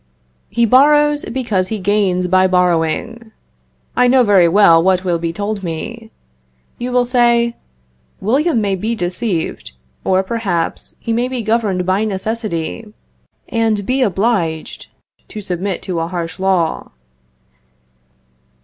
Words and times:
He 0.49 0.65
borrows, 0.65 1.25
because 1.25 1.67
he 1.67 1.77
gains 1.77 2.25
by 2.25 2.47
borrowing. 2.47 3.31
I 3.95 4.07
know 4.07 4.23
very 4.23 4.47
well 4.47 4.81
what 4.81 5.03
will 5.03 5.19
be 5.19 5.31
told 5.31 5.61
me. 5.61 6.09
You 6.79 6.91
will 6.91 7.05
say, 7.05 7.55
William 8.19 8.59
may 8.61 8.75
be 8.75 8.95
deceived, 8.95 9.73
or, 10.03 10.23
perhaps, 10.23 10.95
he 10.97 11.13
may 11.13 11.27
be 11.27 11.43
governed 11.43 11.85
by 11.85 12.03
necessity, 12.03 12.91
and 13.47 13.85
be 13.85 14.01
obliged 14.01 14.87
to 15.27 15.39
submit 15.39 15.83
to 15.83 15.99
a 15.99 16.07
harsh 16.07 16.39
law. 16.39 16.89